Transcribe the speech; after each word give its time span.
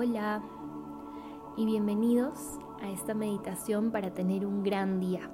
Hola 0.00 0.42
y 1.56 1.66
bienvenidos 1.66 2.60
a 2.80 2.88
esta 2.88 3.14
meditación 3.14 3.90
para 3.90 4.14
tener 4.14 4.46
un 4.46 4.62
gran 4.62 5.00
día 5.00 5.28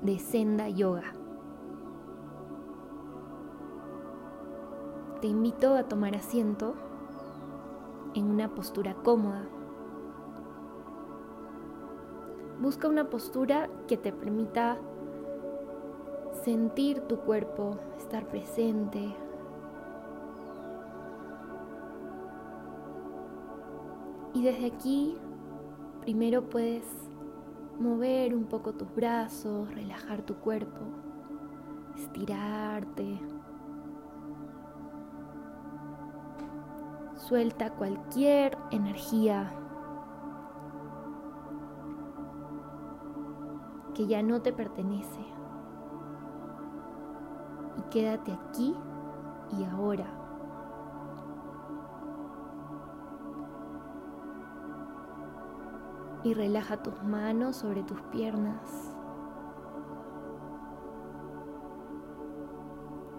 de 0.00 0.18
Senda 0.18 0.70
Yoga. 0.70 1.12
Te 5.20 5.26
invito 5.26 5.74
a 5.74 5.82
tomar 5.82 6.16
asiento 6.16 6.76
en 8.14 8.24
una 8.24 8.48
postura 8.54 8.94
cómoda. 8.94 9.46
Busca 12.58 12.88
una 12.88 13.10
postura 13.10 13.68
que 13.86 13.98
te 13.98 14.14
permita 14.14 14.78
sentir 16.42 17.02
tu 17.02 17.18
cuerpo, 17.18 17.76
estar 17.98 18.26
presente, 18.28 19.14
Y 24.40 24.42
desde 24.42 24.68
aquí, 24.68 25.18
primero 26.00 26.48
puedes 26.48 26.86
mover 27.78 28.34
un 28.34 28.44
poco 28.44 28.72
tus 28.72 28.90
brazos, 28.94 29.70
relajar 29.74 30.22
tu 30.22 30.34
cuerpo, 30.36 30.80
estirarte. 31.94 33.20
Suelta 37.16 37.74
cualquier 37.74 38.56
energía 38.70 39.52
que 43.92 44.06
ya 44.06 44.22
no 44.22 44.40
te 44.40 44.54
pertenece. 44.54 45.20
Y 47.76 47.82
quédate 47.90 48.32
aquí 48.32 48.74
y 49.58 49.64
ahora. 49.64 50.19
Y 56.22 56.34
relaja 56.34 56.82
tus 56.82 57.02
manos 57.02 57.56
sobre 57.56 57.82
tus 57.82 58.00
piernas. 58.12 58.94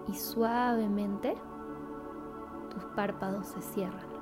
Y 0.08 0.14
suavemente 0.14 1.36
tus 2.70 2.84
párpados 2.96 3.46
se 3.46 3.60
cierran. 3.60 4.12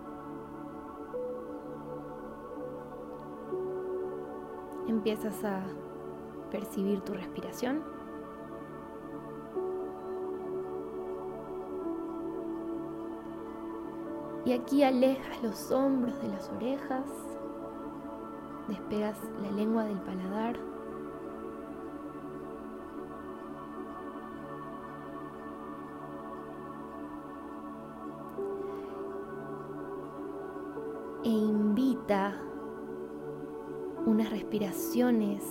Empiezas 4.89 5.45
a 5.45 5.63
percibir 6.51 7.01
tu 7.03 7.13
respiración. 7.13 7.83
Y 14.45 14.53
aquí 14.53 14.83
alejas 14.83 15.43
los 15.43 15.71
hombros 15.71 16.21
de 16.23 16.29
las 16.29 16.49
orejas 16.51 17.05
despegas 18.71 19.19
la 19.43 19.51
lengua 19.51 19.85
del 19.85 20.01
paladar. 20.01 20.57
E 31.23 31.29
invita 31.29 32.41
unas 34.07 34.31
respiraciones 34.31 35.45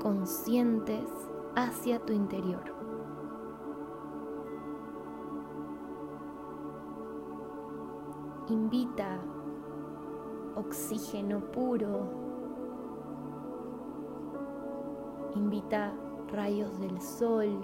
conscientes 0.00 1.04
hacia 1.54 1.98
tu 1.98 2.12
interior. 2.12 2.62
Invita 8.48 9.20
oxígeno 10.58 11.40
puro. 11.40 12.08
Invita 15.34 15.92
rayos 16.32 16.78
del 16.80 17.00
sol 17.00 17.60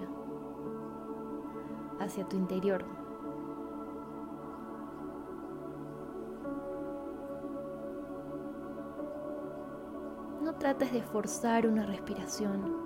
hacia 1.99 2.27
tu 2.27 2.37
interior. 2.37 2.85
No 10.41 10.53
trates 10.55 10.93
de 10.93 11.01
forzar 11.01 11.67
una 11.67 11.85
respiración. 11.85 12.85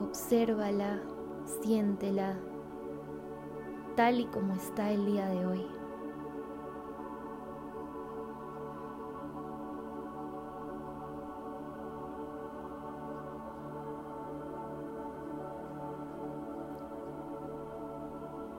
Obsérvala, 0.00 1.00
siéntela 1.44 2.36
tal 3.96 4.20
y 4.20 4.26
como 4.26 4.52
está 4.52 4.90
el 4.90 5.06
día 5.06 5.26
de 5.28 5.46
hoy. 5.46 5.66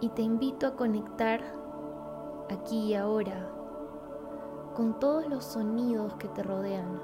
Y 0.01 0.09
te 0.09 0.23
invito 0.23 0.65
a 0.65 0.75
conectar 0.75 1.41
aquí 2.49 2.87
y 2.87 2.95
ahora 2.95 3.49
con 4.75 4.99
todos 4.99 5.27
los 5.27 5.43
sonidos 5.45 6.15
que 6.15 6.27
te 6.29 6.41
rodean. 6.41 6.99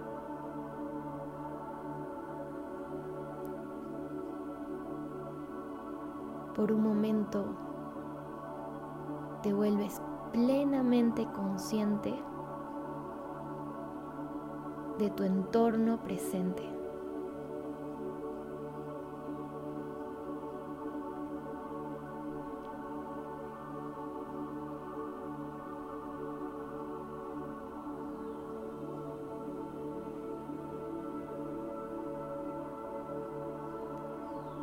Por 6.55 6.71
un 6.71 6.83
momento 6.83 7.72
te 9.43 9.53
vuelves 9.53 10.01
plenamente 10.31 11.27
consciente 11.33 12.13
de 14.97 15.09
tu 15.09 15.23
entorno 15.23 16.01
presente. 16.01 16.63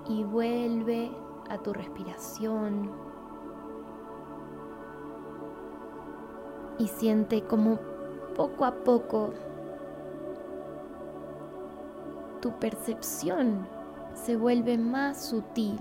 Y 0.08 0.24
vuelve 0.24 1.12
a 1.50 1.58
tu 1.58 1.72
respiración 1.74 3.09
y 6.80 6.88
siente 6.88 7.42
como 7.42 7.78
poco 8.34 8.64
a 8.64 8.72
poco 8.72 9.34
tu 12.40 12.52
percepción 12.52 13.66
se 14.14 14.34
vuelve 14.34 14.78
más 14.78 15.26
sutil. 15.26 15.78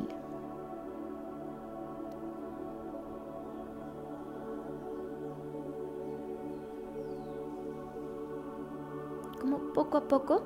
Como 9.39 9.71
poco 9.73 9.99
a 9.99 10.01
poco 10.01 10.41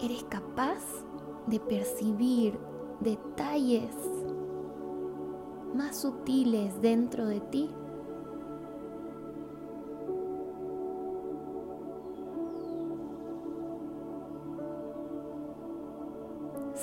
eres 0.00 0.24
capaz 0.24 0.80
de 1.46 1.60
percibir 1.60 2.58
detalles 3.00 3.94
más 5.74 5.98
sutiles 5.98 6.80
dentro 6.80 7.26
de 7.26 7.40
ti 7.40 7.70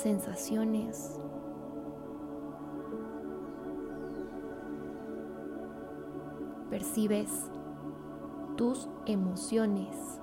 sensaciones. 0.00 1.18
Percibes 6.70 7.50
tus 8.56 8.88
emociones. 9.06 10.20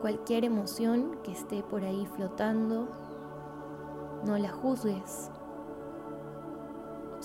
Cualquier 0.00 0.44
emoción 0.44 1.18
que 1.22 1.32
esté 1.32 1.62
por 1.62 1.84
ahí 1.84 2.06
flotando, 2.16 2.88
no 4.24 4.38
la 4.38 4.50
juzgues 4.50 5.30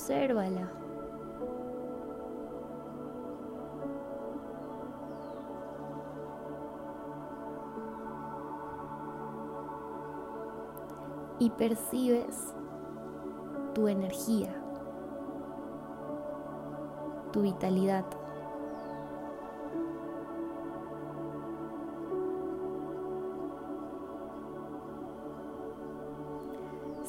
obsérvala. 0.05 0.69
Y 11.39 11.49
percibes 11.49 12.53
tu 13.73 13.87
energía, 13.87 14.53
tu 17.31 17.41
vitalidad. 17.41 18.05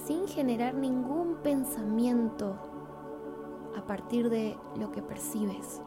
sin 0.07 0.29
generar 0.29 0.73
ningún 0.75 1.35
pensamiento 1.43 2.55
a 3.87 3.89
partir 3.89 4.29
de 4.29 4.59
lo 4.81 4.91
que 4.91 5.01
percibes. 5.01 5.81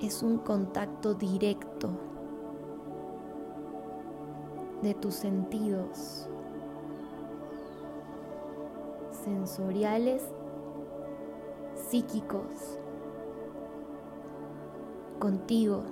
Es 0.00 0.22
un 0.22 0.38
contacto 0.38 1.12
directo 1.12 1.90
de 4.80 4.94
tus 4.94 5.16
sentidos 5.16 6.26
sensoriales, 9.10 10.24
psíquicos, 11.74 12.78
contigo. 15.18 15.82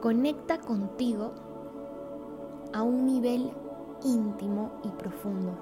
Conecta 0.00 0.58
contigo 0.60 1.32
a 2.72 2.82
un 2.82 3.06
nivel 3.06 3.50
íntimo 4.04 4.70
y 4.84 4.88
profundo. 4.90 5.52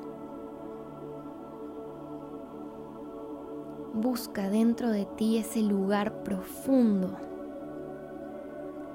Busca 3.94 4.48
dentro 4.50 4.90
de 4.90 5.06
ti 5.06 5.38
ese 5.38 5.62
lugar 5.62 6.22
profundo 6.24 7.16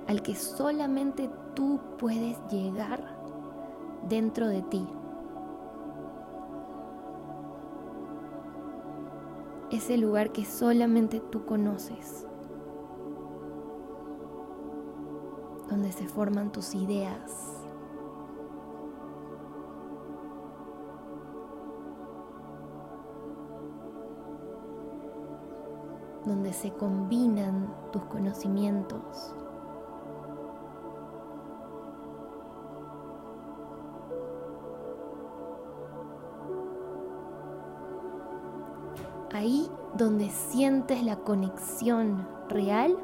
al 0.08 0.22
que 0.24 0.36
solamente 0.36 1.30
tú 1.54 1.80
puedes 2.00 2.38
llegar 2.50 3.04
dentro 4.08 4.48
de 4.48 4.64
ti. 4.64 4.88
Ese 9.72 9.98
lugar 9.98 10.32
que 10.32 10.46
solamente 10.46 11.20
tú 11.20 11.46
conoces. 11.46 12.26
Donde 15.70 15.92
se 15.92 16.08
forman 16.08 16.52
tus 16.52 16.74
ideas, 16.74 17.60
donde 26.26 26.54
se 26.54 26.72
combinan 26.72 27.74
tus 27.92 28.04
conocimientos. 28.06 29.36
Ahí 39.32 39.70
donde 39.96 40.30
sientes 40.30 41.04
la 41.04 41.18
conexión 41.18 42.28
real 42.50 42.98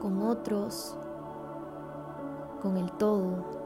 con 0.00 0.22
otros, 0.22 0.96
con 2.62 2.76
el 2.76 2.90
todo. 2.92 3.57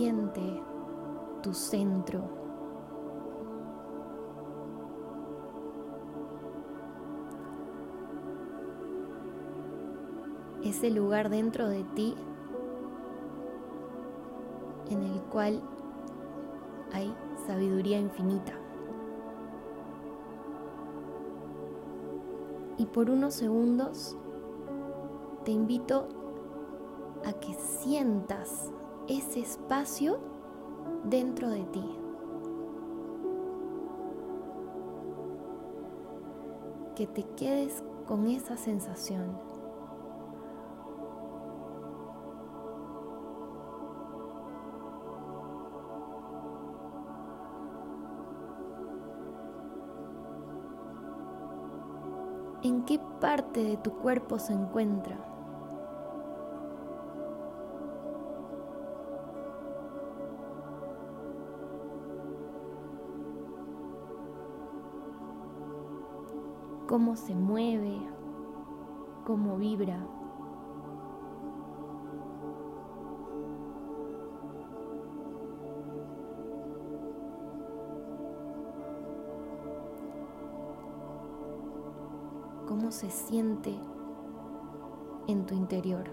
Siente 0.00 0.62
tu 1.42 1.52
centro. 1.52 2.22
Ese 10.64 10.88
lugar 10.90 11.28
dentro 11.28 11.68
de 11.68 11.84
ti 11.84 12.14
en 14.88 15.02
el 15.02 15.20
cual 15.24 15.60
hay 16.94 17.14
sabiduría 17.46 17.98
infinita. 18.00 18.54
Y 22.78 22.86
por 22.86 23.10
unos 23.10 23.34
segundos 23.34 24.16
te 25.44 25.50
invito 25.50 26.08
a 27.26 27.34
que 27.34 27.52
sientas 27.52 28.72
ese 29.10 29.40
espacio 29.40 30.20
dentro 31.02 31.48
de 31.48 31.64
ti. 31.64 31.84
Que 36.94 37.08
te 37.08 37.24
quedes 37.34 37.82
con 38.06 38.28
esa 38.28 38.56
sensación. 38.56 39.36
¿En 52.62 52.84
qué 52.84 53.00
parte 53.20 53.64
de 53.64 53.76
tu 53.78 53.90
cuerpo 53.90 54.38
se 54.38 54.52
encuentra? 54.52 55.29
Cómo 66.90 67.14
se 67.14 67.36
mueve, 67.36 67.96
cómo 69.24 69.56
vibra. 69.56 69.96
cómo 82.66 82.92
se 82.92 83.10
siente 83.10 83.74
en 85.26 85.44
tu 85.44 85.54
interior. 85.54 86.04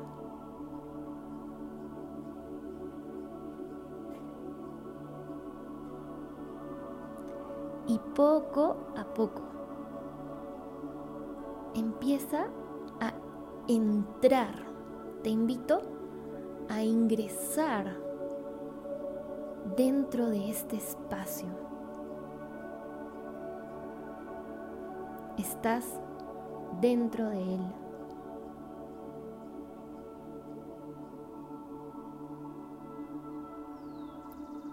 Y 7.88 8.00
poco 8.16 8.76
a 8.96 9.04
poco 9.14 9.47
empieza 11.78 12.48
a 13.00 13.14
entrar. 13.68 14.56
Te 15.24 15.30
invito 15.30 15.82
a 16.70 16.82
ingresar 16.82 17.96
dentro 19.76 20.30
de 20.30 20.50
este 20.50 20.78
espacio. 20.78 21.48
Estás 25.38 26.00
dentro 26.82 27.30
de 27.30 27.56
él. 27.56 27.62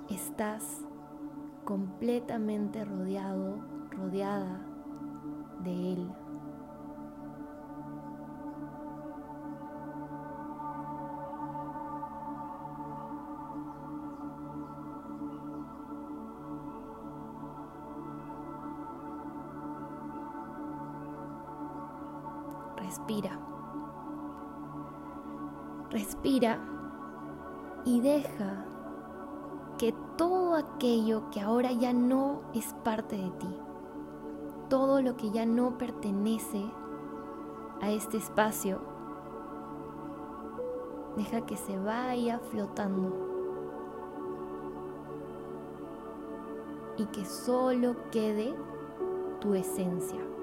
Estás 0.09 0.81
completamente 1.65 2.85
rodeado, 2.85 3.59
rodeada 3.91 4.61
de 5.63 5.93
él. 5.93 6.24
Respira. 22.85 23.39
Respira 25.91 26.59
y 27.85 28.01
deja 28.01 28.65
que 29.79 29.95
todo 30.17 30.55
aquello 30.55 31.31
que 31.31 31.41
ahora 31.41 31.73
ya 31.73 31.93
no 31.93 32.43
es 32.55 32.75
parte 32.85 33.17
de 33.17 33.31
ti, 33.31 33.57
todo 34.69 35.03
lo 35.03 35.17
que 35.17 35.31
ya 35.31 35.47
no 35.47 35.79
pertenece 35.79 36.65
a 37.81 37.91
este 37.91 38.19
espacio, 38.19 38.95
Deja 41.17 41.43
que 41.43 41.57
se 41.57 41.79
vaya 41.79 42.41
flotando. 42.41 43.13
Y 46.97 47.07
que 47.07 47.25
solo 47.25 47.95
quede 48.11 48.55
tu 49.41 49.55
esencia. 49.55 50.34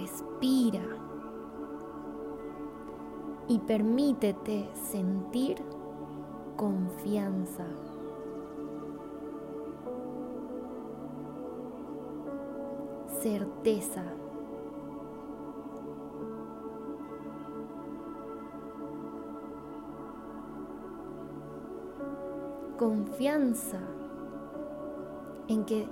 Respira 0.00 0.82
y 3.48 3.58
permítete 3.58 4.70
sentir 4.74 5.56
confianza. 6.56 7.66
Certeza. 13.20 14.04
Confianza 22.78 23.78
en 25.48 25.64
que 25.64 25.86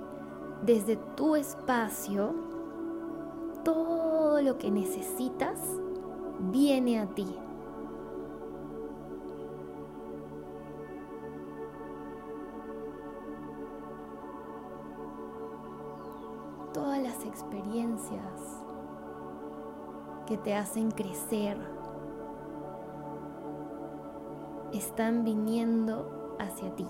desde 0.65 0.95
tu 1.15 1.35
espacio 1.35 2.33
todo 3.63 3.98
lo 4.41 4.57
que 4.57 4.71
necesitas 4.71 5.59
viene 6.51 6.99
a 6.99 7.07
ti. 7.07 7.27
Todas 16.73 17.01
las 17.01 17.25
experiencias 17.25 18.63
que 20.25 20.37
te 20.37 20.53
hacen 20.53 20.91
crecer 20.91 21.57
están 24.71 25.23
viniendo 25.23 26.35
hacia 26.39 26.73
ti. 26.75 26.85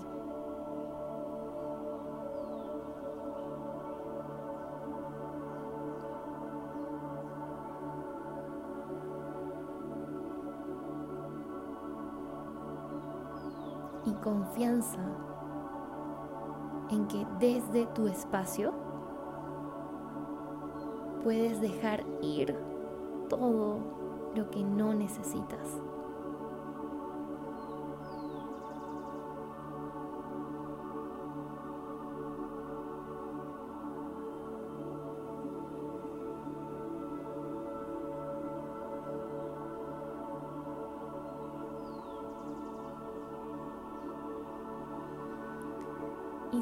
Y 14.04 14.12
confianza 14.14 15.00
en 16.90 17.06
que 17.06 17.26
desde 17.38 17.86
tu 17.86 18.06
espacio 18.06 18.72
puedes 21.22 21.60
dejar 21.60 22.04
ir 22.22 22.56
todo 23.28 23.78
lo 24.34 24.50
que 24.50 24.62
no 24.62 24.94
necesitas. 24.94 25.80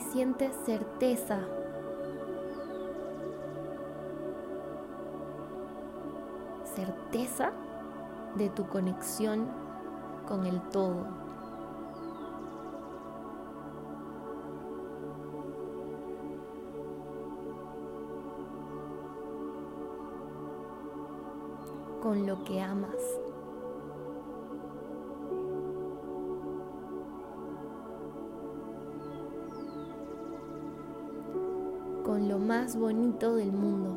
Siente 0.01 0.53
certeza. 0.65 1.41
Certeza 6.65 7.53
de 8.37 8.51
tu 8.51 8.69
conexión 8.69 9.49
con 10.27 10.47
el 10.47 10.61
todo. 10.71 11.07
Con 22.01 22.27
lo 22.27 22.45
que 22.45 22.61
amas. 22.61 23.28
Con 32.09 32.27
lo 32.27 32.39
más 32.39 32.75
bonito 32.75 33.35
del 33.35 33.53
mundo. 33.53 33.95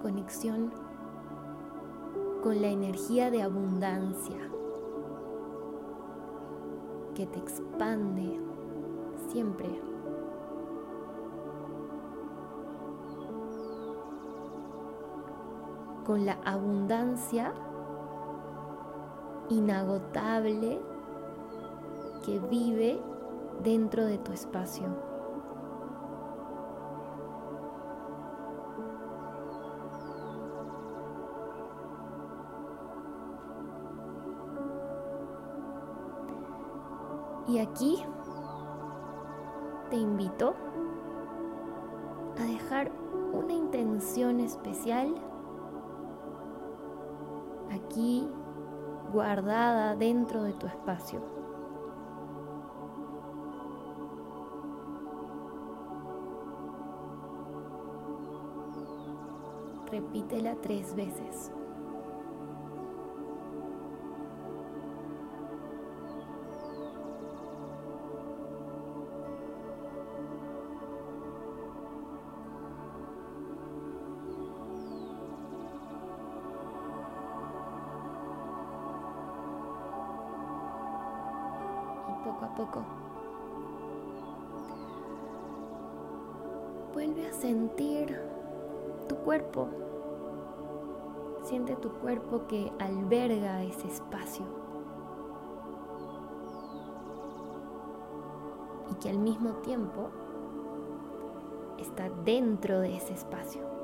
Conexión 0.00 0.70
con 2.44 2.62
la 2.62 2.68
energía 2.68 3.32
de 3.32 3.42
abundancia 3.42 4.38
que 7.16 7.26
te 7.26 7.40
expande 7.40 8.38
siempre. 9.32 9.95
Con 16.06 16.24
la 16.24 16.38
abundancia 16.44 17.52
inagotable 19.48 20.80
que 22.24 22.38
vive 22.38 23.00
dentro 23.64 24.04
de 24.04 24.18
tu 24.18 24.30
espacio. 24.30 24.86
Y 37.48 37.58
aquí 37.58 38.04
te 39.90 39.96
invito 39.96 40.54
a 42.38 42.44
dejar 42.44 42.92
una 43.32 43.54
intención 43.54 44.38
especial 44.38 45.16
aquí 47.96 48.28
guardada 49.10 49.96
dentro 49.96 50.42
de 50.42 50.52
tu 50.52 50.66
espacio. 50.66 51.20
Repítela 59.90 60.56
tres 60.56 60.94
veces. 60.94 61.55
Poco 82.36 82.44
a 82.44 82.54
poco. 82.54 82.82
Vuelve 86.92 87.28
a 87.28 87.32
sentir 87.32 88.18
tu 89.08 89.16
cuerpo. 89.16 89.68
Siente 91.42 91.76
tu 91.76 91.90
cuerpo 91.90 92.46
que 92.46 92.72
alberga 92.78 93.62
ese 93.62 93.86
espacio. 93.86 94.44
Y 98.90 98.94
que 98.96 99.10
al 99.10 99.18
mismo 99.18 99.50
tiempo 99.62 100.10
está 101.78 102.08
dentro 102.24 102.80
de 102.80 102.96
ese 102.96 103.14
espacio. 103.14 103.75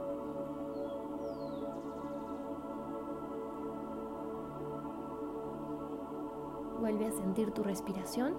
Vuelve 6.83 7.07
a 7.07 7.13
sentir 7.13 7.53
tu 7.53 7.63
respiración. 7.63 8.35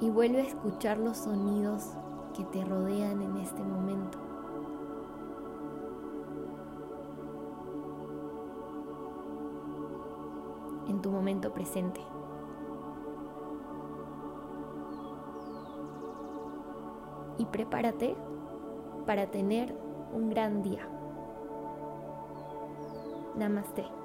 Y 0.00 0.08
vuelve 0.08 0.40
a 0.40 0.44
escuchar 0.44 0.96
los 0.96 1.18
sonidos 1.18 1.90
que 2.34 2.44
te 2.44 2.64
rodean 2.64 3.20
en 3.20 3.36
este 3.36 3.62
momento. 3.62 4.16
En 10.88 11.02
tu 11.02 11.10
momento 11.10 11.52
presente. 11.52 12.00
y 17.38 17.44
prepárate 17.44 18.16
para 19.06 19.26
tener 19.28 19.74
un 20.12 20.28
gran 20.28 20.62
día. 20.62 20.86
Namaste. 23.36 23.95